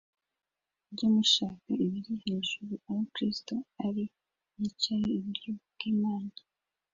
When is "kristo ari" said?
3.13-4.03